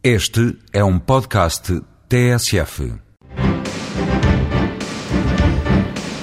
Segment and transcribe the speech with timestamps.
[0.00, 2.94] Este é um podcast TSF.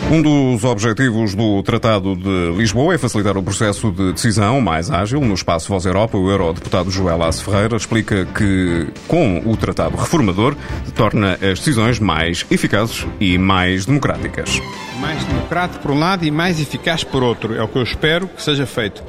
[0.09, 5.19] Um dos objetivos do Tratado de Lisboa é facilitar o processo de decisão mais ágil
[5.19, 6.17] no espaço Voz Europa.
[6.17, 10.55] O eurodeputado Joel Ace Ferreira explica que, com o Tratado Reformador,
[10.95, 14.57] torna as decisões mais eficazes e mais democráticas.
[15.01, 17.53] Mais democrático por um lado e mais eficaz por outro.
[17.53, 19.03] É o que eu espero que seja feito.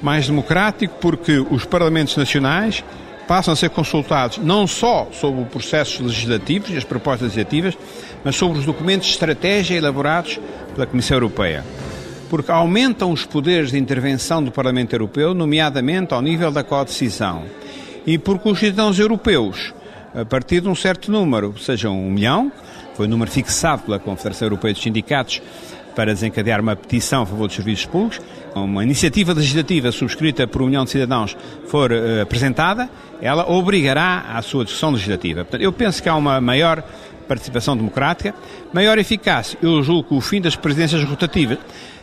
[0.00, 2.84] Mais democrático porque os parlamentos nacionais
[3.26, 7.76] passam a ser consultados não só sobre os processos legislativos e as propostas legislativas,
[8.24, 10.38] mas sobre os documentos de estratégia elaborados
[10.74, 11.64] pela Comissão Europeia.
[12.30, 17.44] Porque aumentam os poderes de intervenção do Parlamento Europeu, nomeadamente ao nível da codecisão.
[18.06, 19.72] E porque os cidadãos europeus,
[20.14, 22.50] a partir de um certo número, sejam um milhão,
[22.94, 25.42] foi o número fixado pela Confederação Europeia dos Sindicatos
[25.94, 28.20] para desencadear uma petição a favor dos serviços públicos,
[28.54, 32.88] uma iniciativa legislativa subscrita por milhão de cidadãos for uh, apresentada,
[33.20, 35.44] ela obrigará à sua discussão legislativa.
[35.44, 36.84] Portanto, eu penso que há uma maior
[37.24, 38.34] participação democrática,
[38.72, 39.58] maior eficácia.
[39.62, 41.58] Eu julgo que o fim das presidências rotativas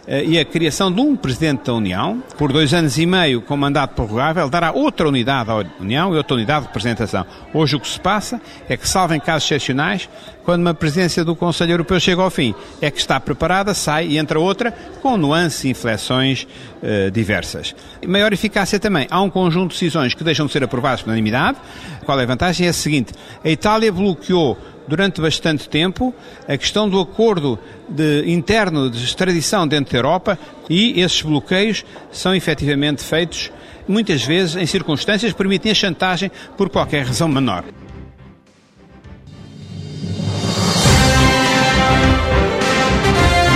[0.08, 3.56] eh, e a criação de um Presidente da União, por dois anos e meio com
[3.56, 7.26] mandato prorrogável, dará outra unidade à União e outra unidade de representação.
[7.54, 10.10] Hoje o que se passa é que, salvo em casos excepcionais,
[10.44, 14.18] quando uma presidência do Conselho Europeu chega ao fim, é que está preparada, sai e
[14.18, 16.48] entra outra, com nuances e inflexões
[16.82, 17.76] uh, diversas.
[18.02, 19.08] E maior eficácia também.
[19.10, 21.60] Há um conjunto de decisões que deixam de ser aprovadas por unanimidade.
[22.06, 22.66] Qual é a vantagem?
[22.66, 23.14] É a seguinte.
[23.46, 24.58] A Itália bloqueou
[24.92, 26.14] durante bastante tempo
[26.46, 30.38] a questão do acordo de, interno de extradição dentro da Europa
[30.70, 33.50] e esses bloqueios são efetivamente feitos
[33.88, 37.64] muitas vezes em circunstâncias que permitem a chantagem por qualquer razão menor.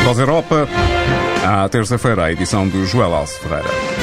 [0.06, 0.69] Voz Europa,
[1.44, 3.94] à terça-feira, a edição do Joel Alce Ferreira.